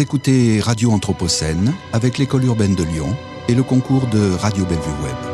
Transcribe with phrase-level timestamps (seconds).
[0.00, 3.14] Écoutez Radio Anthropocène avec l'école urbaine de Lyon
[3.48, 5.29] et le concours de Radio Bellevue Web.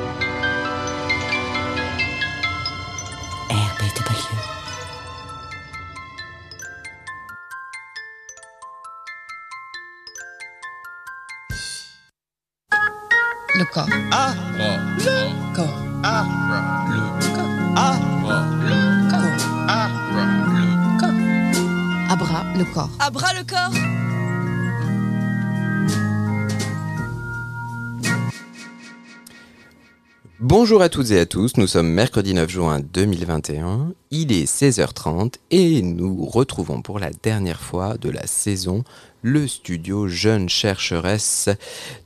[30.67, 35.35] Bonjour à toutes et à tous, nous sommes mercredi 9 juin 2021, il est 16h30
[35.53, 38.83] et nous retrouvons pour la dernière fois de la saison
[39.23, 41.51] le studio Jeune Chercheresse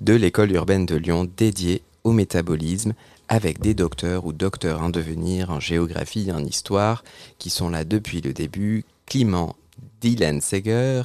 [0.03, 2.93] de l'école urbaine de Lyon dédié au métabolisme
[3.29, 7.03] avec des docteurs ou docteurs en devenir en géographie et en histoire
[7.39, 9.57] qui sont là depuis le début, Clément
[10.03, 11.05] Dylan Seger,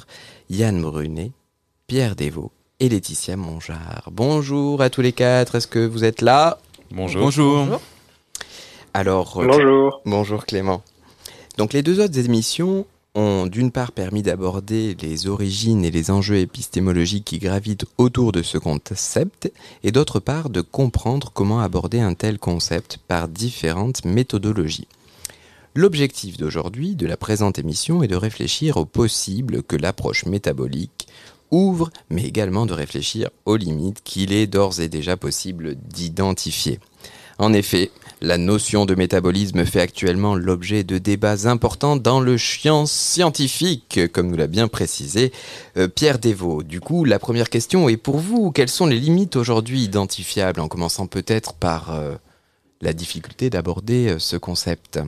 [0.50, 1.32] Yann Brunet,
[1.88, 4.10] Pierre Desvaux et Laetitia Mongeard.
[4.12, 6.60] Bonjour à tous les quatre, est-ce que vous êtes là?
[6.92, 7.24] Bonjour.
[7.24, 7.82] Bonjour.
[8.94, 10.02] Alors, euh, Bonjour.
[10.06, 10.84] Bonjour Clément.
[11.58, 16.38] Donc les deux autres émissions ont d'une part permis d'aborder les origines et les enjeux
[16.38, 19.52] épistémologiques qui gravitent autour de ce concept,
[19.84, 24.88] et d'autre part de comprendre comment aborder un tel concept par différentes méthodologies.
[25.78, 31.08] L'objectif d'aujourd'hui de la présente émission est de réfléchir aux possibles que l'approche métabolique
[31.56, 36.80] ouvre, mais également de réfléchir aux limites qu'il est d'ores et déjà possible d'identifier.
[37.38, 42.86] En effet, la notion de métabolisme fait actuellement l'objet de débats importants dans le champ
[42.86, 45.34] scientifique, comme nous l'a bien précisé
[45.78, 46.64] euh, Pierre Desvaux.
[46.64, 50.70] Du coup, la première question est pour vous, quelles sont les limites aujourd'hui identifiables, en
[50.70, 52.16] commençant peut-être par euh,
[52.82, 55.00] la difficulté d'aborder euh, ce concept?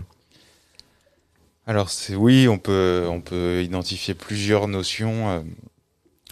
[1.66, 5.44] Alors oui, on peut on peut identifier plusieurs notions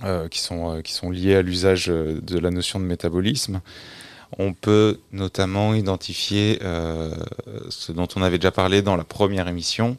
[0.04, 3.62] euh, qui sont euh, qui sont liées à l'usage euh, de la notion de métabolisme.
[4.38, 7.14] On peut notamment identifier euh,
[7.70, 9.98] ce dont on avait déjà parlé dans la première émission,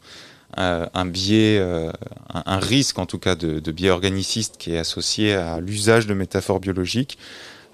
[0.55, 5.33] un biais, un, un risque en tout cas de, de biais organiciste qui est associé
[5.33, 7.17] à l'usage de métaphores biologiques.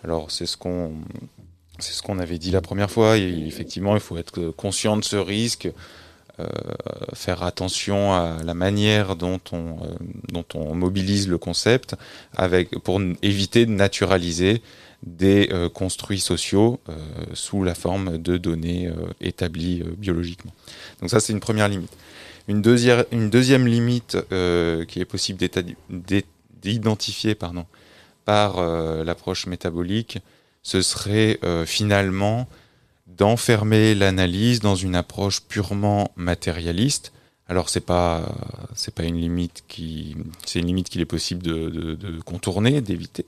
[0.03, 0.93] Alors c'est ce qu'on
[1.79, 3.17] c'est ce qu'on avait dit la première fois.
[3.17, 5.69] Et effectivement, il faut être conscient de ce risque,
[6.39, 6.47] euh,
[7.13, 11.95] faire attention à la manière dont on, euh, mobilise le concept,
[12.83, 14.63] pour éviter de naturaliser
[15.03, 16.79] des euh, construits sociaux
[17.35, 18.89] sous la forme de données
[19.21, 20.53] établies biologiquement.
[21.01, 21.95] Donc ça, c'est une première limite.
[22.47, 24.17] Une deuxième, une deuxième limite
[24.87, 25.39] qui est possible
[26.63, 27.35] d'identifier
[28.25, 28.63] par
[29.03, 30.17] l'approche métabolique,
[30.63, 32.47] ce serait finalement
[33.17, 37.11] d'enfermer l'analyse dans une approche purement matérialiste.
[37.47, 38.23] Alors c'est pas
[38.75, 40.15] c'est pas une limite qui
[40.45, 43.25] c'est une limite qu'il est possible de, contourner, d'éviter.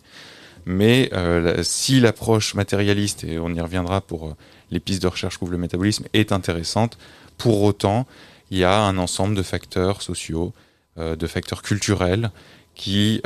[0.66, 4.34] Mais euh, si l'approche matérialiste et on y reviendra pour euh,
[4.72, 6.98] les pistes de recherche qu'ouvre le métabolisme est intéressante,
[7.38, 8.08] pour autant
[8.50, 10.54] il y a un ensemble de facteurs sociaux,
[10.98, 12.32] euh, de facteurs culturels
[12.74, 13.22] qui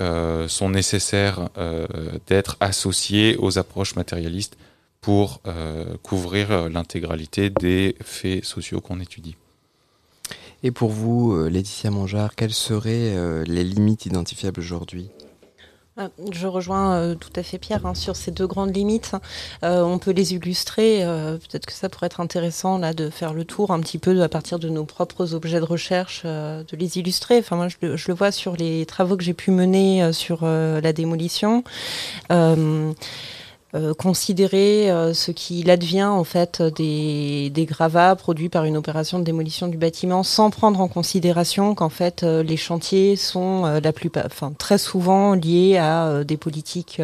[0.48, 1.50] sont nécessaires
[2.28, 4.58] d'être associés aux approches matérialistes
[5.02, 9.36] pour euh, couvrir euh, l'intégralité des faits sociaux qu'on étudie.
[10.62, 15.10] Et pour vous, euh, Laetitia Mongeard, quelles seraient euh, les limites identifiables aujourd'hui?
[16.32, 19.12] Je rejoins euh, tout à fait Pierre hein, sur ces deux grandes limites.
[19.64, 21.04] Euh, on peut les illustrer.
[21.04, 24.22] euh, Peut-être que ça pourrait être intéressant là de faire le tour un petit peu
[24.24, 27.40] à partir de nos propres objets de recherche, euh, de les illustrer.
[27.40, 30.14] Enfin moi je, le- je le vois sur les travaux que j'ai pu mener euh,
[30.14, 31.66] sur euh, la démolition.
[33.76, 39.20] Euh, considérer euh, ce qu'il advient en fait des, des gravats produits par une opération
[39.20, 43.80] de démolition du bâtiment sans prendre en considération qu'en fait euh, les chantiers sont euh,
[43.80, 47.00] la plupart, enfin très souvent liés à euh, des politiques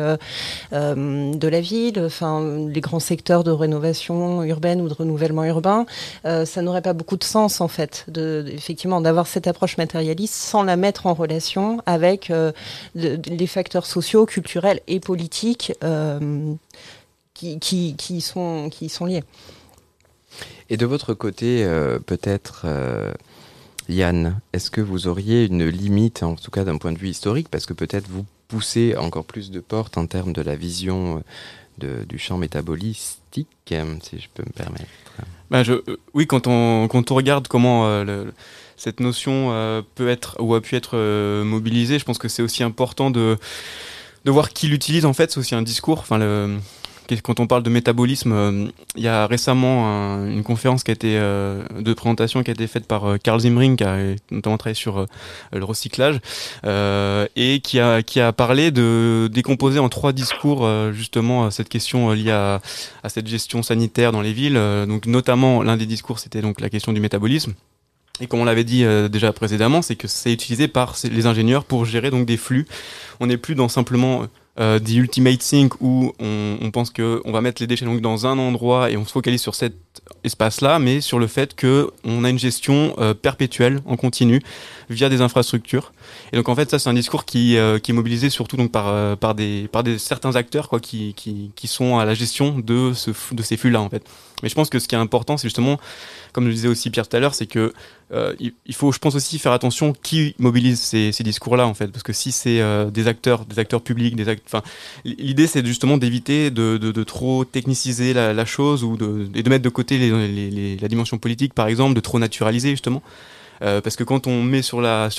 [0.71, 5.85] de la ville, enfin les grands secteurs de rénovation urbaine ou de renouvellement urbain,
[6.23, 10.63] ça n'aurait pas beaucoup de sens en fait de, effectivement d'avoir cette approche matérialiste sans
[10.63, 12.31] la mettre en relation avec
[12.95, 15.73] les facteurs sociaux, culturels et politiques
[17.34, 19.23] qui, qui, qui, sont, qui sont liés.
[20.69, 23.11] Et de votre côté, euh, peut-être, euh,
[23.87, 27.49] Yann, est-ce que vous auriez une limite, en tout cas d'un point de vue historique,
[27.49, 31.19] parce que peut-être vous poussez encore plus de portes en termes de la vision euh,
[31.78, 34.85] de- du champ métabolistique, si je peux me permettre.
[35.52, 38.34] Bah, je, euh, oui, quand on, quand on regarde comment euh, le-
[38.78, 42.41] cette notion euh, peut être ou a pu être euh, mobilisée, je pense que c'est
[42.41, 43.37] aussi important de,
[44.25, 45.05] de voir qui l'utilise.
[45.05, 45.99] En fait, c'est aussi un discours.
[45.99, 46.19] Enfin,
[47.23, 51.13] quand on parle de métabolisme, euh, il y a récemment une conférence qui a été
[51.19, 55.05] de présentation qui a été faite par Carl Zimring, qui a notamment travaillé sur
[55.53, 56.19] le recyclage
[57.35, 62.31] et qui a qui a parlé de décomposer en trois discours justement cette question liée
[62.31, 62.61] à,
[63.03, 64.59] à cette gestion sanitaire dans les villes.
[64.87, 67.53] donc notamment l'un des discours c'était donc la question du métabolisme.
[68.22, 71.66] Et comme on l'avait dit euh, déjà précédemment, c'est que c'est utilisé par les ingénieurs
[71.66, 72.66] pour gérer donc des flux.
[73.20, 74.26] On n'est plus dans simplement
[74.58, 78.26] euh, des ultimate sync où on, pense que on va mettre les déchets donc dans
[78.26, 79.73] un endroit et on se focalise sur cet
[80.23, 84.41] espace-là, mais sur le fait que on a une gestion euh, perpétuelle en continu
[84.90, 85.91] via des infrastructures.
[86.32, 88.72] Et donc en fait ça c'est un discours qui, euh, qui est mobilisé surtout donc
[88.72, 92.58] par par des par des certains acteurs quoi qui, qui, qui sont à la gestion
[92.58, 94.08] de ce de ces flux là en fait.
[94.41, 95.82] Mais je pense que ce qui est important c'est justement
[96.35, 97.72] comme le disait aussi Pierre tout à l'heure, c'est que
[98.11, 102.03] euh, il faut, je pense aussi, faire attention qui mobilise ces, discours-là, en fait, parce
[102.03, 104.63] que si c'est euh, des acteurs, des acteurs publics, des acteurs,
[105.03, 109.69] l'idée c'est justement d'éviter de, trop techniciser la, chose ou de, et de mettre de
[109.69, 109.97] côté
[110.79, 113.02] la dimension politique, par exemple, de trop naturaliser justement.
[113.61, 115.09] Euh, parce que quand on met sur la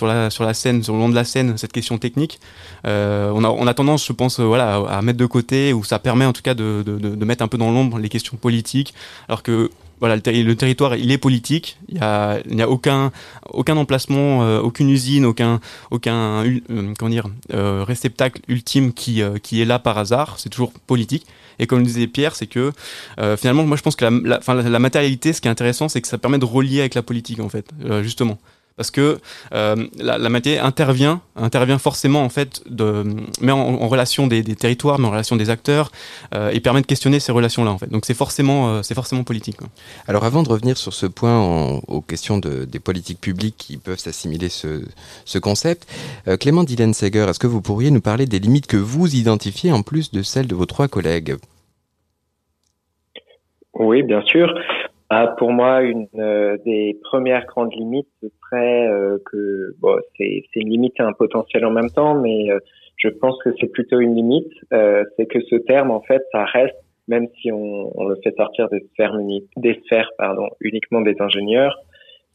[0.53, 2.39] scène, sur le long de la scène, cette question technique,
[2.85, 6.43] on a tendance, je pense, voilà, à, mettre de côté ou ça permet en tout
[6.43, 8.95] cas de, de mettre un peu dans l'ombre les questions politiques,
[9.29, 9.71] alors que
[10.01, 11.79] voilà, le, territoire, il est politique.
[11.89, 13.13] Il n'y a, a aucun,
[13.51, 15.61] aucun emplacement, euh, aucune usine, aucun,
[15.91, 17.15] aucun, euh, comment
[17.55, 20.39] euh, réceptacle ultime qui, qui est là par hasard.
[20.39, 21.27] C'est toujours politique.
[21.59, 22.73] Et comme le disait Pierre, c'est que
[23.39, 26.09] finalement, moi, je pense que la, la, la matérialité, ce qui est intéressant, c'est que
[26.09, 27.71] ça permet de relier avec la politique, en fait,
[28.03, 28.39] justement
[28.77, 29.19] parce que
[29.55, 33.05] euh, la, la, matière intervient, intervient forcément en fait, de,
[33.41, 35.91] mais en, en relation des, des, territoires, mais en relation des acteurs,
[36.35, 37.91] euh, et permet de questionner ces relations-là en fait.
[37.91, 39.57] Donc c'est forcément, euh, c'est forcément politique.
[39.57, 39.69] Quoi.
[40.09, 43.79] Alors avant de revenir sur ce point en, aux questions de, des politiques publiques qui
[43.79, 44.85] peuvent s'assimiler ce,
[45.25, 45.91] ce concept,
[46.29, 49.73] euh, Clément Dylan Seger, est-ce que vous pourriez nous parler des limites que vous identifiez
[49.73, 51.37] en plus de celles de vos trois collègues?
[53.79, 54.49] Oui, bien sûr.
[55.09, 60.43] Ah, pour moi, une euh, des premières grandes limites, ce serait euh, que bon, c'est
[60.57, 62.59] une limite et un potentiel en même temps, mais euh,
[62.97, 64.53] je pense que c'est plutôt une limite.
[64.73, 66.75] Euh, c'est que ce terme, en fait, ça reste,
[67.07, 69.17] même si on, on le fait sortir des sphères,
[69.57, 71.79] des sphères pardon, uniquement des ingénieurs,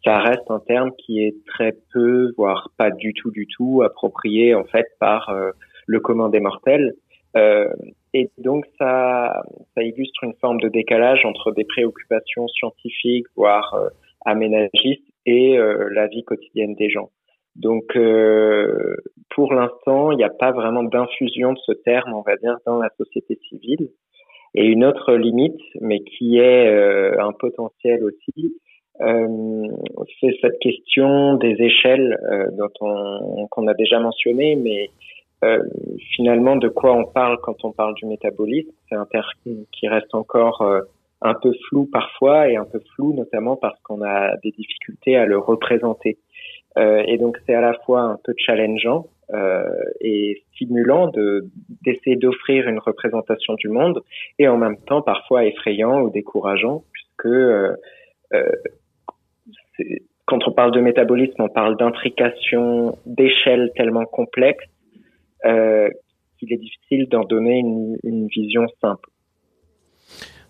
[0.06, 4.56] ça reste un terme qui est très peu, voire pas du tout, du tout approprié
[4.56, 5.52] en fait par euh,
[5.88, 6.94] le commun des mortels.
[7.36, 7.68] Euh,
[8.14, 9.44] et donc ça,
[9.76, 13.90] ça illustre une forme de décalage entre des préoccupations scientifiques, voire euh,
[14.26, 17.10] aménagistes, et euh, la vie quotidienne des gens.
[17.56, 18.96] Donc euh,
[19.30, 22.78] pour l'instant, il n'y a pas vraiment d'infusion de ce terme, on va dire, dans
[22.78, 23.90] la société civile.
[24.54, 28.56] Et une autre limite, mais qui est euh, un potentiel aussi,
[30.20, 32.20] c'est cette question des échelles
[32.56, 34.92] dont on qu'on a déjà mentionné, mais
[35.44, 35.60] euh,
[36.16, 38.72] finalement, de quoi on parle quand on parle du métabolisme?
[38.90, 39.26] C'est un terme
[39.72, 40.82] qui reste encore euh,
[41.22, 45.26] un peu flou parfois et un peu flou notamment parce qu'on a des difficultés à
[45.26, 46.18] le représenter.
[46.78, 49.64] Euh, et donc c'est à la fois un peu challengeant euh,
[50.00, 51.46] et stimulant de
[51.84, 54.02] d'essayer d'offrir une représentation du monde
[54.40, 57.76] et en même temps parfois effrayant ou décourageant puisque euh,
[60.26, 64.66] quand on parle de métabolisme, on parle d'intrication, d'échelles tellement complexes
[65.46, 65.90] euh,
[66.40, 69.10] qu'il est difficile d'en donner une, une, vision simple.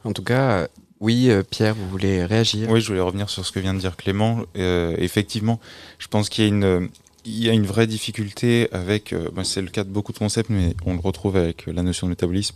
[0.03, 0.67] En tout cas,
[0.99, 2.69] oui, euh, Pierre, vous voulez réagir?
[2.69, 4.39] Oui, je voulais revenir sur ce que vient de dire Clément.
[4.57, 5.59] Euh, effectivement,
[5.99, 6.89] je pense qu'il y a une
[7.23, 10.49] il y a une vraie difficulté avec, bah, c'est le cas de beaucoup de concepts,
[10.49, 12.55] mais on le retrouve avec la notion de métabolisme.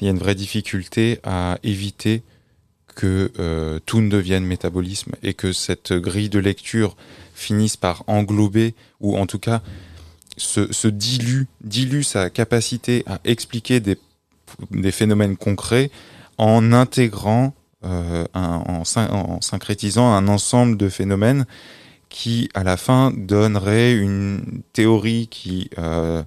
[0.00, 2.22] Il y a une vraie difficulté à éviter
[2.98, 6.96] que euh, tout ne devienne métabolisme et que cette grille de lecture
[7.32, 9.62] finisse par englober, ou en tout cas
[10.38, 13.98] se, dilue, sa capacité à expliquer des,
[14.92, 15.90] phénomènes concrets
[16.38, 17.54] en intégrant,
[17.84, 18.84] euh, en,
[19.40, 21.46] syncrétisant un ensemble de phénomènes
[22.08, 26.22] qui, à la fin, donnerait une théorie qui euh,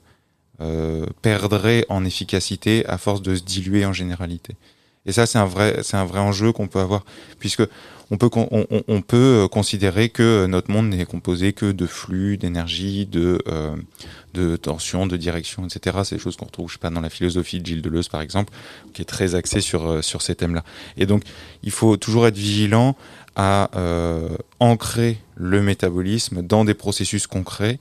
[0.62, 4.56] euh, perdrait en efficacité à force de se diluer en généralité.
[5.05, 7.03] Et ça, c'est un vrai, c'est un vrai enjeu qu'on peut avoir,
[7.39, 7.63] puisque
[8.12, 8.29] on peut,
[8.88, 13.74] on, peut considérer que notre monde n'est composé que de flux, d'énergie, de, euh,
[14.34, 16.00] de tension, de direction, etc.
[16.03, 18.20] C'est des choses qu'on retrouve, je sais pas, dans la philosophie de Gilles Deleuze, par
[18.20, 18.53] exemple,
[18.93, 20.65] qui est très axée sur, euh, sur ces thèmes-là.
[20.98, 21.24] Et donc,
[21.63, 22.98] il faut toujours être vigilant
[23.38, 24.27] à euh,
[24.60, 27.79] ancrer le métabolisme dans des processus concrets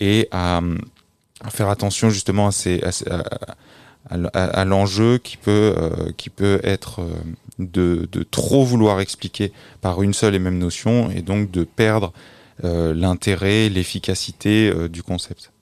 [0.00, 0.60] et à,
[1.44, 2.82] à faire attention justement à ces,
[4.08, 7.14] à l'enjeu qui peut euh, qui peut être euh,
[7.58, 9.52] de, de, trop vouloir expliquer
[9.82, 12.12] par une seule et même notion et donc de perdre
[12.64, 15.52] euh, l'intérêt, l'efficacité du concept.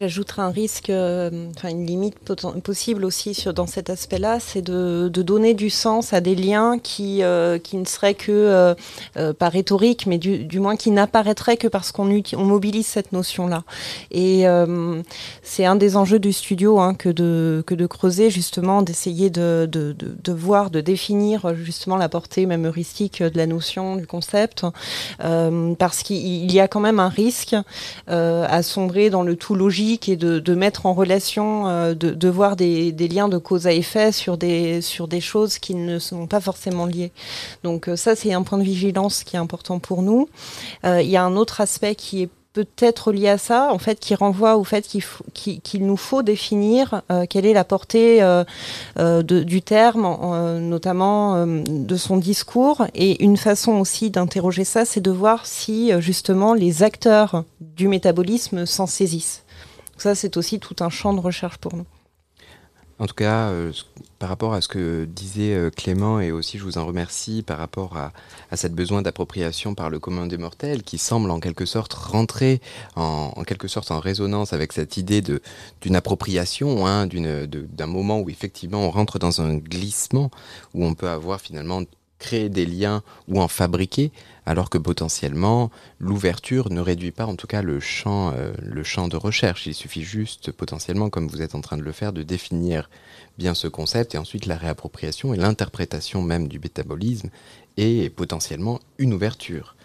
[0.00, 2.14] J'ajouterai un risque, euh, enfin une limite
[2.62, 7.58] possible aussi dans cet aspect-là, c'est de, donner du sens à des liens qui, euh,
[7.58, 8.74] qui ne seraient que, euh,
[9.16, 9.50] euh pas
[10.06, 13.64] mais du, moins qui n'apparaîtraient que parce qu'on on mobilise cette notion-là.
[14.12, 14.44] Et
[15.42, 19.68] c'est un des enjeux du studio hein, que, de, que de creuser justement, d'essayer de,
[19.68, 24.64] de, de, voir, de définir justement la portée même heuristique de la notion, du concept,
[25.18, 27.56] parce qu'il y a quand même un risque
[28.06, 32.92] à sombrer dans le tout logique et de, mettre en relation, euh, de, voir des,
[32.92, 34.82] liens de cause à effet sur des,
[35.20, 37.12] choses qui ne sont pas forcément liées.
[37.64, 40.28] Donc euh, ça, c'est un point de vigilance qui est important pour nous.
[40.84, 44.00] Euh, il y a un autre aspect qui est peut-être lié à ça, en fait,
[44.00, 48.20] qui renvoie au fait qu'il nous faut définir quelle est la portée
[48.96, 52.86] du terme, notamment de son discours.
[52.96, 58.66] Et une façon aussi d'interroger ça, c'est de voir si justement les acteurs du métabolisme
[58.66, 59.44] s'en saisissent.
[59.98, 61.86] Ça, c'est aussi tout un champ de recherche pour nous.
[63.00, 63.72] En tout cas, euh,
[64.18, 67.58] par rapport à ce que disait euh, Clément, et aussi je vous en remercie par
[67.58, 68.12] rapport à,
[68.50, 72.60] à cette besoin d'appropriation par le commun des mortels, qui semble en quelque sorte rentrer
[72.96, 75.40] en, quelque sorte en résonance avec cette idée de
[75.80, 80.32] d'une appropriation, hein, d'un moment où effectivement on rentre dans un glissement,
[80.74, 81.82] où on peut avoir finalement
[82.18, 84.12] créé des liens ou en fabriquer
[84.46, 85.70] alors que potentiellement
[86.00, 89.66] l'ouverture ne réduit pas en tout cas le champ, euh, le champ de recherche.
[89.66, 92.88] Il suffit juste potentiellement, comme vous êtes en train de le faire, de définir
[93.36, 97.28] bien ce concept et ensuite la réappropriation et l'interprétation même du métabolisme
[97.76, 99.76] et potentiellement une ouverture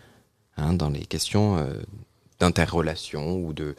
[0.58, 1.74] hein, dans les questions euh,
[2.40, 3.76] d'interrelation ou de,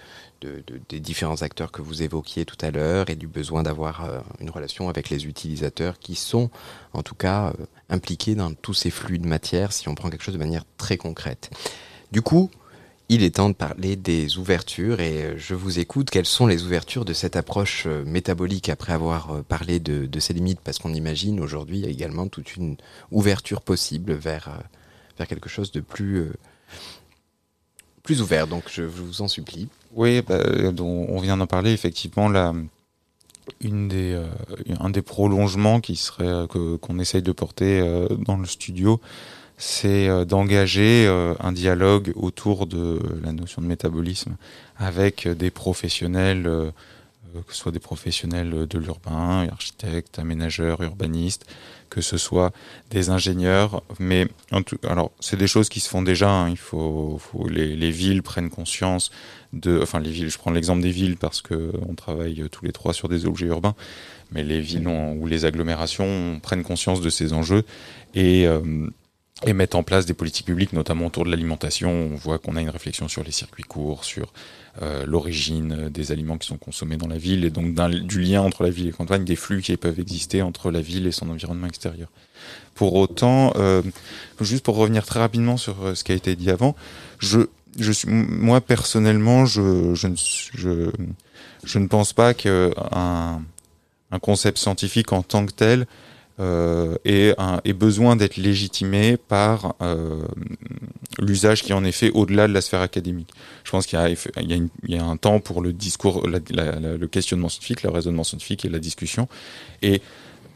[0.88, 4.50] des différents acteurs que vous évoquiez tout à l'heure et du besoin d'avoir euh, une
[4.50, 6.50] relation avec les utilisateurs qui sont
[6.92, 10.24] en tout cas euh, impliqués dans tous ces flux de matière si on prend quelque
[10.24, 11.50] chose de manière très concrète.
[12.12, 12.50] Du coup,
[13.08, 16.10] il est temps de parler des ouvertures et euh, je vous écoute.
[16.10, 20.60] Quelles sont les ouvertures de cette approche métabolique après avoir parlé de, de ses limites?
[20.60, 22.76] Parce qu'on imagine aujourd'hui également toute une
[23.10, 24.50] ouverture possible vers,
[25.18, 26.30] vers quelque chose de plus
[28.04, 29.68] plus ouvert, donc je vous en supplie.
[29.94, 30.38] Oui, bah,
[30.80, 32.52] on vient d'en parler, effectivement, là,
[33.60, 34.26] une des, euh,
[34.80, 39.00] un des prolongements qui serait euh, que, qu'on essaye de porter euh, dans le studio,
[39.56, 41.06] c'est d'engager
[41.38, 44.34] un dialogue autour de la notion de métabolisme
[44.76, 46.70] avec des professionnels euh,
[47.46, 51.46] que ce soit des professionnels de l'urbain, architectes, aménageurs, urbanistes,
[51.90, 52.52] que ce soit
[52.90, 53.82] des ingénieurs.
[53.98, 56.30] Mais en tout, alors, c'est des choses qui se font déjà.
[56.30, 56.50] Hein.
[56.50, 59.10] Il faut, faut les, les, villes prennent conscience
[59.52, 60.30] de, enfin les villes.
[60.30, 63.46] Je prends l'exemple des villes parce que on travaille tous les trois sur des objets
[63.46, 63.74] urbains.
[64.32, 67.64] Mais les villes ou les agglomérations prennent conscience de ces enjeux
[68.14, 68.88] et euh,
[69.42, 71.90] et mettre en place des politiques publiques, notamment autour de l'alimentation.
[71.90, 74.32] On voit qu'on a une réflexion sur les circuits courts, sur
[74.80, 77.74] euh, l'origine des aliments qui sont consommés dans la ville, et donc
[78.06, 80.80] du lien entre la ville et la campagne, des flux qui peuvent exister entre la
[80.80, 82.08] ville et son environnement extérieur.
[82.74, 83.82] Pour autant, euh,
[84.40, 86.76] juste pour revenir très rapidement sur euh, ce qui a été dit avant,
[87.18, 87.40] je,
[87.78, 92.70] je suis, moi personnellement, je, je ne pense pas qu'un
[94.10, 95.86] un concept scientifique en tant que tel
[96.40, 100.22] euh, et, un, et, besoin d'être légitimé par euh,
[101.20, 103.30] l'usage qui en est fait au-delà de la sphère académique.
[103.62, 107.82] Je pense qu'il y, y, y, a un temps pour le discours, le questionnement scientifique,
[107.82, 109.28] le raisonnement scientifique et la discussion.
[109.82, 110.02] Et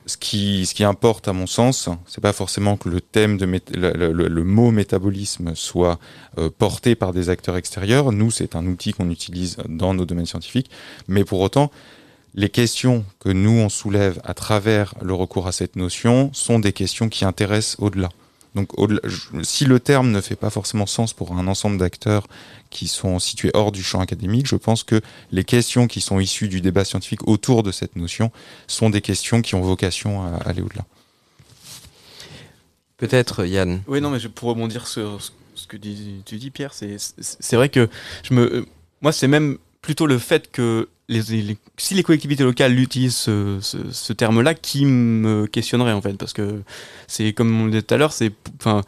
[0.08, 3.44] ce qui, ce qui importe à mon sens, c'est pas forcément que le thème de
[3.44, 5.98] le, mot métabolisme soit
[6.38, 8.10] euh, porté par des acteurs extérieurs.
[8.10, 10.70] Nous, c'est un outil qu'on utilise dans nos domaines scientifiques,
[11.06, 11.70] mais pour autant,
[12.34, 16.72] les questions que nous on soulève à travers le recours à cette notion sont des
[16.72, 18.10] questions qui intéressent au-delà.
[18.54, 18.88] Donc au
[19.42, 22.26] si le terme ne fait pas forcément sens pour un ensemble d'acteurs
[22.70, 25.00] qui sont situés hors du champ académique, je pense que
[25.32, 28.30] les questions qui sont issues du débat scientifique autour de cette notion
[28.66, 30.84] sont des questions qui ont vocation à aller au-delà.
[32.96, 33.82] Peut-être Yann.
[33.86, 35.20] Oui, non, mais pour rebondir sur
[35.54, 37.88] ce que tu dis, Pierre, c'est vrai que
[38.24, 38.66] je me,
[39.00, 44.84] moi, c'est même plutôt le fait que si les collectivités locales utilisent ce, terme-là, qui
[44.84, 46.62] me questionnerait en fait, parce que
[47.06, 48.82] c'est comme on le disait tout à l'heure, c'est enfin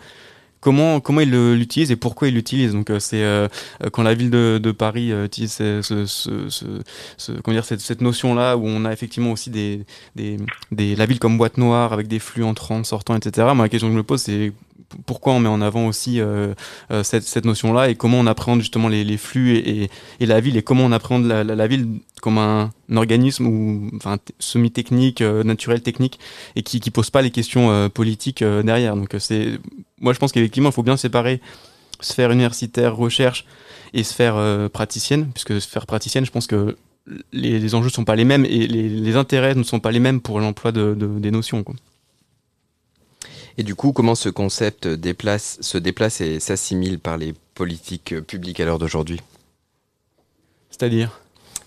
[0.61, 2.73] comment comment ils l'utilisent et pourquoi ils l'utilisent.
[2.73, 3.49] Donc euh, c'est euh,
[3.93, 8.85] quand la ville de, Paris euh, utilise ce, comment dire cette, notion là où on
[8.85, 9.85] a effectivement aussi des,
[10.17, 10.37] des,
[10.71, 13.49] des la ville comme boîte noire avec des flux entrants, sortants, etc.
[13.55, 14.53] Moi la question que je me pose c'est
[15.07, 16.55] pourquoi on met en avant aussi euh,
[16.91, 20.85] euh, cette, notion-là et comment on appréhende justement les, flux et, la ville et comment
[20.85, 26.19] on appréhende la, ville comme un, organisme ou enfin semi-technique, euh, naturel, technique
[26.57, 28.97] et qui qui pose pas les questions politiques derrière.
[28.97, 29.59] Donc c'est
[30.01, 31.41] moi je pense qu'effectivement il faut bien séparer
[32.01, 33.45] sphère universitaire, recherche
[33.93, 36.77] et sphère praticienne, puisque sphère praticienne, je pense que
[37.33, 40.21] les, enjeux ne sont pas les mêmes et les, intérêts ne sont pas les mêmes
[40.21, 41.65] pour l'emploi de, des notions.
[43.61, 48.59] Et du coup, comment ce concept déplace, se déplace et s'assimile par les politiques publiques
[48.59, 49.21] à l'heure d'aujourd'hui?
[50.71, 51.21] C'est-à-dire?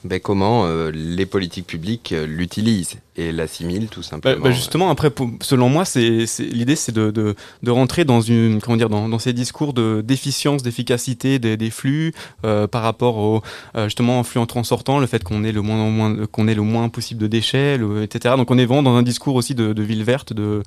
[0.04, 2.96] Ben, comment euh, les politiques publiques euh, l'utilisent?
[3.16, 4.36] Et l'assimilent tout simplement.
[4.36, 8.60] Bah, bah, justement, après, selon moi, c'est, l'idée, c'est de, de, de, rentrer dans une,
[8.62, 12.14] comment dire, dans, dans ces discours de d'efficience, d'efficacité des, des flux
[12.46, 13.42] euh, par rapport au
[13.76, 16.90] justement flux entrant sortant, le fait qu'on ait le moins, moins qu'on ait le moins
[16.90, 18.36] possible de déchets, etc.
[18.38, 20.34] Donc on est vraiment dans un discours aussi de, de ville verte.
[20.34, 20.64] De,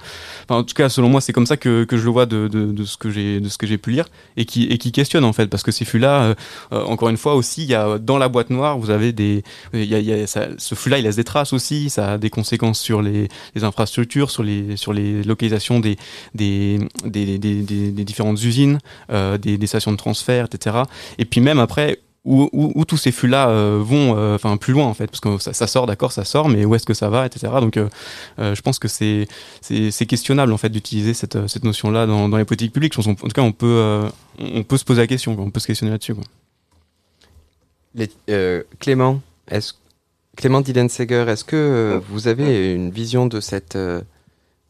[0.49, 2.49] enfin, en tout cas, selon moi, c'est comme ça que, que je le vois de,
[2.49, 4.93] de, de ce que j'ai de ce que j'ai pu lire et qui et qui
[4.93, 6.35] questionne en fait, parce que ces flux-là,
[6.71, 10.75] encore une fois aussi, il y a dans la boîte noire, vous avez des ce
[10.75, 11.91] flux-là, il laisse des traces aussi.
[11.91, 13.29] Ça a des conséquences sur les,
[13.63, 15.97] infrastructures, sur les, sur les localisations des,
[16.35, 16.79] des,
[18.05, 18.79] différentes usines,
[19.11, 20.77] euh, des, stations de transfert, etc.
[21.19, 24.95] Et puis même après, où, tous ces flux-là euh, vont, euh, enfin plus loin en
[24.95, 27.53] fait, parce que ça, sort, d'accord, ça sort, mais où est-ce que ça va, etc.
[27.61, 27.79] Donc,
[28.39, 29.27] je pense que c'est
[29.61, 32.99] c'est questionnable en fait d'utiliser cette, cette notion-là dans, dans les politiques publiques.
[32.99, 34.03] En tout cas, on peut
[34.39, 36.15] on peut se poser la question, on peut se questionner là-dessus.
[38.79, 39.73] Clément, est-ce
[40.37, 44.01] Clément Didenseger, est-ce que euh, vous avez une vision de cette, euh,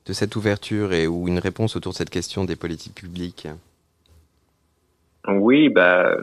[0.07, 3.49] de cette ouverture et ou une réponse autour de cette question des politiques publiques?
[5.29, 6.17] Oui, bah,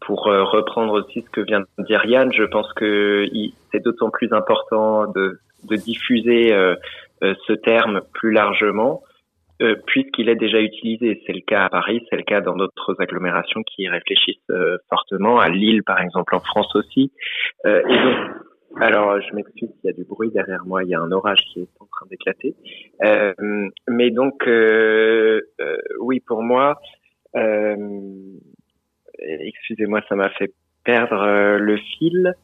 [0.00, 3.26] pour reprendre aussi ce que vient de dire Yann, je pense que
[3.72, 6.50] c'est d'autant plus important de, de diffuser
[7.22, 9.02] ce terme plus largement
[9.60, 11.20] euh, puisqu'il est déjà utilisé.
[11.26, 15.40] C'est le cas à Paris, c'est le cas dans d'autres agglomérations qui réfléchissent euh, fortement,
[15.40, 17.10] à Lille par exemple, en France aussi.
[17.66, 18.36] Euh, et donc,
[18.76, 21.40] alors je m'excuse s'il y a du bruit derrière moi, il y a un orage
[21.52, 22.54] qui est en train d'éclater.
[23.88, 24.44] mais donc,
[26.00, 26.80] oui, pour moi,
[29.18, 30.52] excusez-moi, ça m'a fait
[30.84, 32.34] perdre le fil.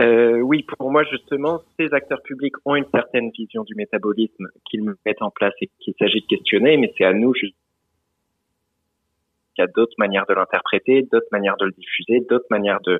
[0.00, 4.82] Euh, oui, pour moi justement, ces acteurs publics ont une certaine vision du métabolisme qu'ils
[5.06, 7.56] mettent en place et qu'il s'agit de questionner, mais c'est à nous juste
[9.56, 12.94] il y a d'autres manières de l'interpréter, d'autres manières de le diffuser, d'autres manières de
[12.94, 12.98] euh,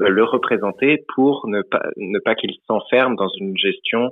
[0.00, 4.10] le représenter pour ne pas ne pas qu'il s'enferme dans une gestion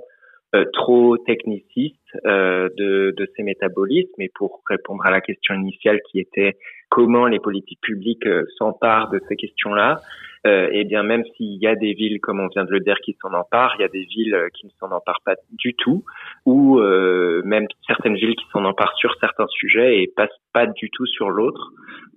[0.55, 1.95] euh, trop techniciste
[2.25, 4.21] euh, de, de ces métabolismes.
[4.21, 6.57] Et pour répondre à la question initiale qui était
[6.89, 9.99] comment les politiques publiques s'emparent de ces questions-là,
[10.45, 12.97] euh, et bien même s'il y a des villes, comme on vient de le dire,
[13.03, 15.73] qui s'en emparent, il y a des villes euh, qui ne s'en emparent pas du
[15.73, 16.03] tout,
[16.45, 20.89] ou euh, même certaines villes qui s'en emparent sur certains sujets et passent pas du
[20.89, 21.71] tout sur l'autre.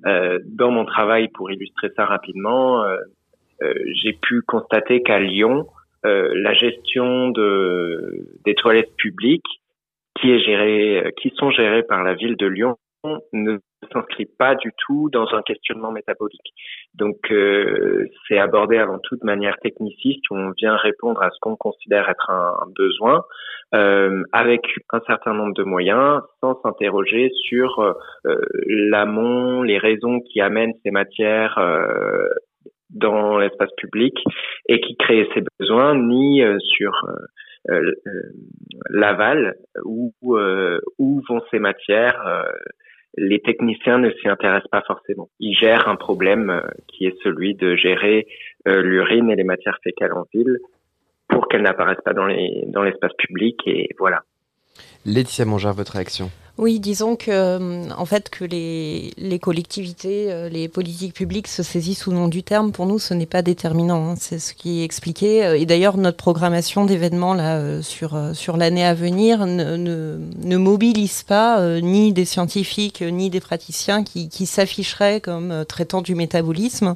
[0.06, 2.96] Euh, dans mon travail, pour illustrer ça rapidement, euh,
[4.02, 5.66] j'ai pu constater qu'à Lyon,
[6.04, 9.60] la gestion de, des toilettes publiques
[10.20, 12.76] qui est gérée, qui sont gérées par la ville de Lyon
[13.32, 13.58] ne
[13.92, 16.54] s'inscrit pas du tout dans un questionnement métabolique.
[16.94, 21.38] Donc euh, c'est abordé avant tout de manière techniciste où on vient répondre à ce
[21.40, 23.22] qu'on considère être un, besoin
[23.74, 27.94] euh, avec un certain nombre de moyens sans s'interroger sur euh,
[28.66, 32.28] l'amont, les raisons qui amènent ces matières euh,
[32.90, 34.14] dans l'espace public
[34.68, 36.92] et qui créent ces besoins, ni euh, sur
[38.88, 42.46] l'aval où, où vont ces matières
[43.16, 45.28] les techniciens ne s'y intéressent pas forcément.
[45.40, 48.26] Ils gèrent un problème euh, qui est celui de gérer
[48.68, 50.58] euh, l'urine et les matières fécales en ville
[51.28, 54.22] pour qu'elles n'apparaissent pas dans les dans l'espace public et voilà.
[55.04, 56.30] Laetitia Mangard, votre réaction?
[56.60, 62.06] Oui, disons que euh, en fait que les, collectivités, euh, les politiques publiques se saisissent
[62.06, 64.10] ou non du terme, pour nous, ce n'est pas déterminant.
[64.10, 64.14] Hein.
[64.18, 65.42] C'est ce qui est expliqué.
[65.42, 70.56] Euh, et d'ailleurs, notre programmation d'événements là sur sur l'année à venir ne, ne, ne
[70.58, 76.94] mobilise pas ni des scientifiques ni des praticiens qui, qui s'afficheraient comme traitant du métabolisme.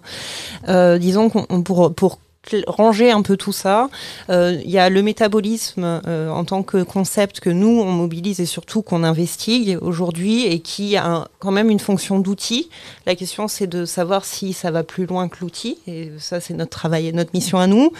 [0.69, 2.19] disons qu'on pour pour
[2.67, 3.89] ranger un peu tout ça.
[4.31, 8.41] Euh, il y a le métabolisme euh, en tant que concept que nous, on mobilise
[8.41, 12.69] et surtout qu'on investigue aujourd'hui et qui a quand même une fonction d'outil.
[13.07, 15.79] La question, c'est de savoir si ça va plus loin que l'outil.
[15.87, 17.93] Et ça, c'est notre travail et notre mission à nous.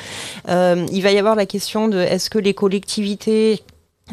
[0.49, 3.63] Euh, il va y avoir la question de est-ce que les collectivités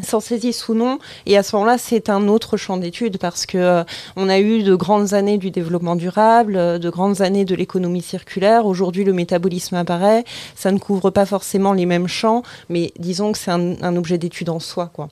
[0.02, 1.00] s'en saisissent ou non.
[1.26, 3.84] Et à ce moment-là, c'est un autre champ d'étude parce que euh,
[4.16, 8.02] on a eu de grandes années du développement durable, euh, de grandes années de l'économie
[8.02, 8.66] circulaire.
[8.66, 10.24] Aujourd'hui, le métabolisme apparaît.
[10.56, 14.50] Ça ne couvre pas forcément les mêmes champs, mais disons que c'est un, objet d'étude
[14.50, 15.10] en soi, quoi.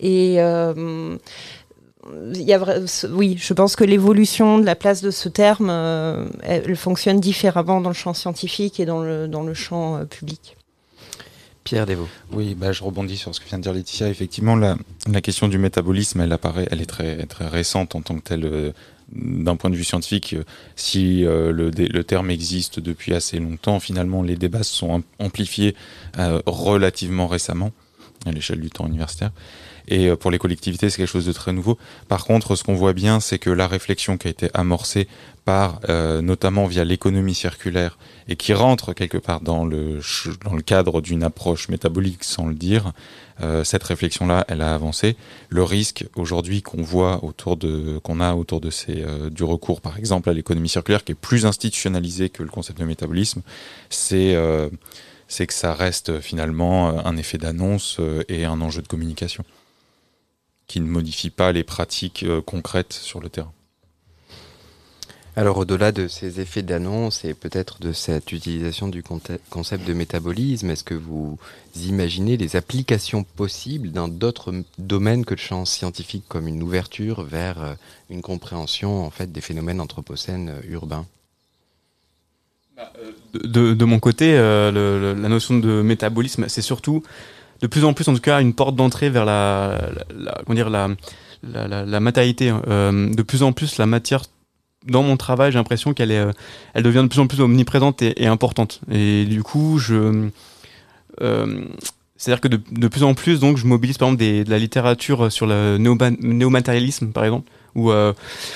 [0.00, 1.18] Et euh,
[3.10, 5.68] oui, je pense que l'évolution de la place de ce terme,
[6.42, 10.56] elle fonctionne différemment dans le champ scientifique et dans le, dans le champ public.
[11.68, 12.08] Pierre Desvaux.
[12.32, 14.08] Oui, bah, je rebondis sur ce que vient de dire Laetitia.
[14.08, 14.78] Effectivement, la,
[15.20, 18.72] question du métabolisme, elle apparaît, elle est très, récente en tant que telle euh,
[19.12, 20.34] d'un point de vue scientifique,
[20.76, 25.74] si le, le, terme existe depuis assez longtemps, finalement, les débats se sont amplifiés
[26.46, 27.72] relativement récemment
[28.28, 29.30] à l'échelle du temps universitaire.
[29.90, 31.78] Et pour les collectivités, c'est quelque chose de très nouveau.
[32.08, 35.08] Par contre, ce qu'on voit bien, c'est que la réflexion qui a été amorcée
[35.46, 37.96] par, notamment via l'économie circulaire,
[38.28, 40.00] et qui rentre quelque part dans le,
[40.44, 42.92] dans le cadre d'une approche métabolique sans le dire,
[43.40, 45.16] euh, cette réflexion-là, elle a avancé.
[45.48, 49.80] Le risque aujourd'hui qu'on voit autour de, qu'on a autour de ces, euh, du recours,
[49.80, 53.42] par exemple, à l'économie circulaire, qui est plus institutionnalisé que le concept de métabolisme,
[53.90, 54.68] c'est euh,
[55.28, 59.44] c'est que ça reste finalement un effet d'annonce et un enjeu de communication
[60.66, 63.52] qui ne modifie pas les pratiques concrètes sur le terrain.
[65.38, 70.68] Alors au-delà de ces effets d'annonce et peut-être de cette utilisation du concept de métabolisme,
[70.68, 71.38] est-ce que vous
[71.76, 77.62] imaginez les applications possibles dans d'autres domaines que le champ scientifique comme une ouverture vers
[77.62, 77.74] euh,
[78.10, 81.06] une compréhension en fait des phénomènes anthropocènes euh, urbains?
[82.78, 82.92] Bah,
[83.54, 87.02] euh, de, mon côté, la notion de métabolisme, c'est surtout
[87.60, 89.90] de plus en plus en tout cas une porte d'entrée vers la,
[90.46, 90.88] comment dire, la,
[91.42, 92.50] la, matérialité.
[92.50, 92.62] Hein.
[92.92, 94.22] de plus en plus, la matière
[94.86, 96.32] dans mon travail, j'ai l'impression qu'elle est, euh,
[96.74, 98.80] elle devient de plus en plus omniprésente et, importante.
[98.90, 100.30] Et du coup, euh,
[102.16, 105.46] c'est-à-dire que de, plus en plus, donc, je mobilise par exemple de la littérature sur
[105.46, 108.12] le néomatérialisme, par exemple, où, euh,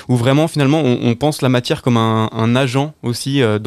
[0.07, 3.59] où vraiment finalement on, pense la matière comme un, agent aussi euh,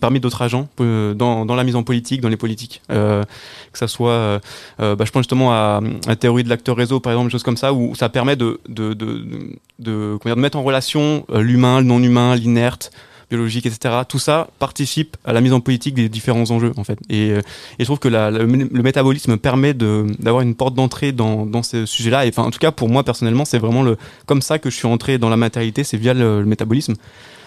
[0.00, 2.82] parmi d'autres agents euh, dans, la mise en politique, dans les politiques.
[2.88, 4.40] Que ça soit,
[4.78, 7.56] bah, je pense justement à, la théorie de l'acteur réseau par exemple, des choses comme
[7.56, 12.90] ça, où ça permet de, de mettre en relation l'humain, le non-humain, l'inerte,
[13.32, 13.94] biologique, etc.
[14.06, 16.98] Tout ça participe à la mise en politique des différents enjeux, en fait.
[17.08, 17.40] Et, euh,
[17.78, 22.26] je trouve que le, métabolisme permet d'avoir une porte d'entrée dans, dans ce sujet-là.
[22.26, 24.76] Et enfin, en tout cas, pour moi, personnellement, c'est vraiment le, comme ça que je
[24.76, 26.94] suis entré dans la matérialité, c'est via le, métabolisme.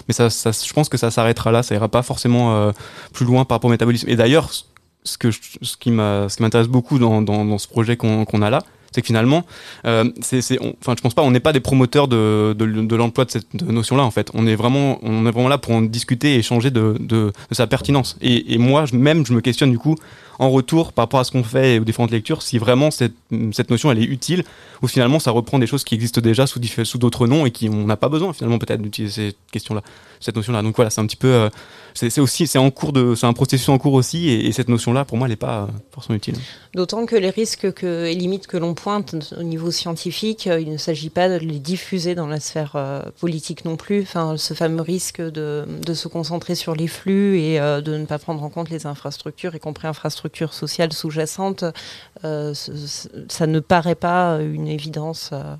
[0.07, 2.71] Mais je pense que ça s'arrêtera là, ça ira pas forcément euh,
[3.13, 4.09] plus loin par rapport au métabolisme.
[4.09, 4.49] Et d'ailleurs,
[5.03, 5.17] ce,
[5.79, 8.63] qui m'intéresse beaucoup dans, ce projet qu'on a là,
[8.95, 9.45] c'est que finalement,
[9.85, 10.39] euh, c'est,
[10.81, 14.11] enfin, je pense pas, on n'est pas des promoteurs de, l'emploi de cette notion-là en
[14.11, 14.31] fait.
[14.33, 18.17] On est vraiment, on est vraiment là pour en discuter et échanger de, sa pertinence.
[18.21, 19.95] Et, et moi, même, je me questionne du coup
[20.39, 23.13] en retour par rapport à ce qu'on fait aux différentes lectures, si vraiment cette,
[23.69, 24.43] notion elle est utile
[24.81, 27.69] ou finalement ça reprend des choses qui existent déjà sous, sous d'autres noms et qui
[27.69, 29.81] on n'a pas besoin finalement peut-être d'utiliser cette question-là,
[30.19, 30.61] cette notion-là.
[30.61, 31.49] Donc voilà, c'est un petit peu, euh,
[31.95, 35.05] c'est aussi, c'est en cours de, c'est un processus en cours aussi et, cette notion-là
[35.05, 36.35] pour moi elle n'est pas forcément utile.
[36.73, 40.71] D'autant que les risques que, et limites que l'on pointe au niveau scientifique, euh, il
[40.71, 44.01] ne s'agit pas de les diffuser dans la sphère euh, politique non plus.
[44.01, 48.43] Enfin, ce fameux risque de, se concentrer sur les flux et de ne pas prendre
[48.43, 51.63] en compte les infrastructures, y compris infrastructures sociale sous-jacente,
[52.23, 55.55] euh, ça ne paraît pas une évidence, euh,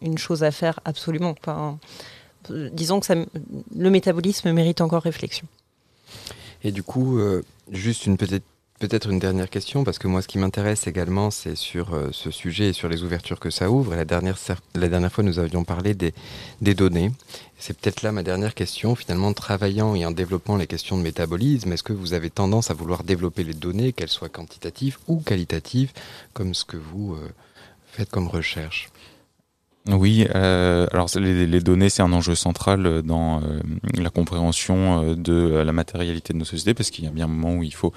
[0.00, 1.34] une, chose à faire absolument.
[2.48, 3.26] disons que
[3.76, 5.46] le métabolisme mérite encore réflexion.
[6.62, 8.16] Et du coup, euh, juste une
[8.78, 12.30] Peut-être une dernière question, parce que moi, ce qui m'intéresse également, c'est sur euh, ce
[12.30, 13.94] sujet et sur les ouvertures que ça ouvre.
[13.94, 14.36] la dernière,
[14.74, 16.12] la dernière fois, nous avions parlé des,
[16.60, 17.10] des données.
[17.58, 18.94] C'est peut-être là ma dernière question.
[18.94, 22.74] Finalement, travaillant et en développant les questions de métabolisme, est-ce que vous avez tendance à
[22.74, 25.92] vouloir développer les données, qu'elles soient quantitatives ou qualitatives,
[26.34, 27.32] comme ce que vous euh,
[27.92, 28.90] faites comme recherche?
[29.88, 33.60] Oui, euh, alors les, données, c'est un enjeu central dans euh,
[33.94, 37.28] la compréhension euh, de la matérialité de nos sociétés, parce qu'il y a bien un
[37.28, 37.92] moment où il faut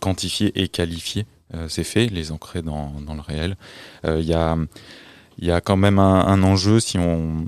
[0.00, 1.26] quantifier et qualifier
[1.68, 3.56] ces faits, les ancrer dans, dans le réel.
[4.04, 4.56] Il y, a,
[5.38, 7.46] y a quand même un, un enjeu si on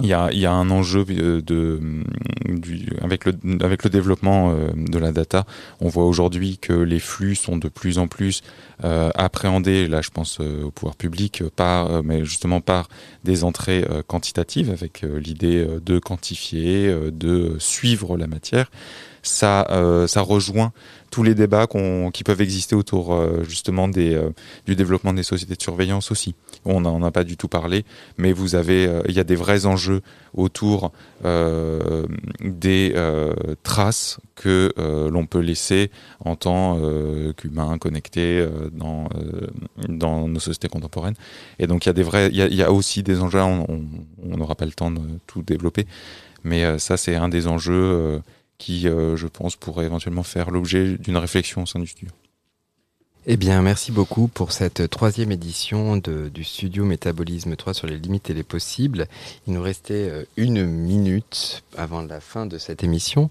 [0.00, 4.68] il y a, y a, un enjeu de, du, avec, le, avec le développement euh,
[4.76, 5.46] de la data.
[5.80, 8.42] On voit aujourd'hui que les flux sont de plus en plus
[8.84, 12.88] euh, appréhendés, là je pense euh, au pouvoir public, par, mais justement par
[13.24, 18.70] des entrées quantitatives, avec l'idée de quantifier, de suivre la matière.
[19.22, 19.66] Ça,
[20.06, 20.72] ça rejoint
[21.16, 21.66] tous les débats
[22.12, 24.20] qui peuvent exister autour justement des,
[24.66, 26.34] du développement des sociétés de surveillance aussi
[26.66, 27.84] on n'en a pas du tout parlé,
[28.18, 30.02] mais vous avez, euh, il y a des vrais enjeux
[30.34, 30.92] autour
[31.24, 32.06] euh,
[32.40, 34.72] des euh, traces que
[35.10, 35.90] l'on peut laisser
[36.22, 36.78] en tant
[37.38, 39.08] qu'humain connecté dans,
[39.88, 41.14] dans nos sociétés contemporaines.
[41.58, 43.40] Et donc il y a des vrais, il y a, aussi des enjeux.
[43.40, 45.86] On n'aura pas le temps de tout développer,
[46.44, 48.20] mais ça c'est un des enjeux
[48.58, 52.10] qui, je pense, pourrait éventuellement faire l'objet d'une réflexion au sein du studio.
[53.28, 58.30] Eh bien, merci beaucoup pour cette troisième édition du studio Métabolisme 3 sur les limites
[58.30, 59.08] et les possibles.
[59.48, 63.28] Il nous restait euh, une minute avant la fin de cette émission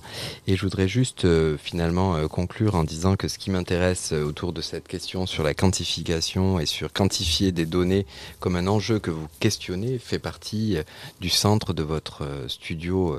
[0.47, 4.51] et je voudrais juste euh, finalement euh, conclure en disant que ce qui m'intéresse autour
[4.51, 8.05] de cette question sur la quantification et sur quantifier des données
[8.41, 10.75] comme un enjeu que vous questionnez fait partie
[11.21, 13.17] du centre de votre studio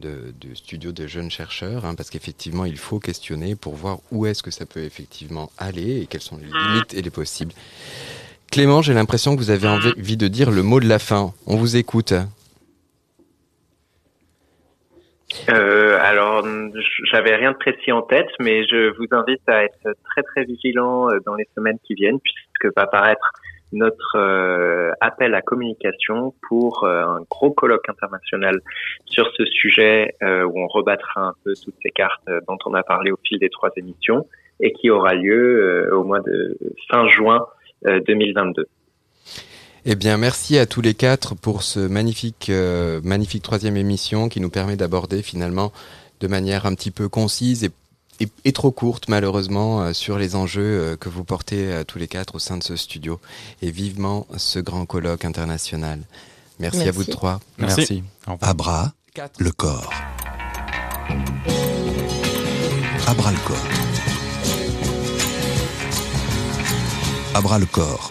[0.00, 4.42] de, studio de jeunes chercheurs, hein, parce qu'effectivement, il faut questionner pour voir où est-ce
[4.42, 7.52] que ça peut effectivement aller et quelles sont les limites et les possibles.
[8.50, 11.32] Clément, j'ai l'impression que vous avez envie de dire le mot de la fin.
[11.46, 12.14] On vous écoute.
[15.48, 16.44] Euh, alors,
[17.12, 21.08] j'avais rien de précis en tête, mais je vous invite à être très très vigilant
[21.08, 23.30] euh, dans les semaines qui viennent, puisque va apparaître
[23.72, 28.60] notre euh, appel à communication pour euh, un gros colloque international
[29.06, 32.82] sur ce sujet euh, où on rebattra un peu toutes ces cartes dont on a
[32.82, 34.26] parlé au fil des trois émissions
[34.60, 36.58] et qui aura lieu au mois de
[36.90, 37.46] fin juin
[37.82, 38.66] 2022.
[39.86, 42.52] Eh bien, merci à tous les quatre pour ce magnifique,
[43.02, 45.72] magnifique troisième émission qui nous permet d'aborder finalement
[46.20, 47.70] de manière un petit peu concise et
[48.20, 52.08] est, trop courte malheureusement euh, sur les enjeux euh, que vous portez euh, tous les
[52.08, 53.20] quatre au sein de ce studio
[53.62, 56.00] et vivement ce grand colloque international.
[56.58, 57.40] Merci, à vous trois.
[57.58, 58.02] Merci.
[58.42, 58.92] Abra,
[59.38, 59.92] le corps.
[63.06, 63.56] Abra le corps.
[67.34, 68.10] Abra le corps.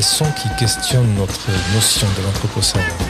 [0.00, 3.09] Les sons qui questionnent notre notion de l'anthropocène.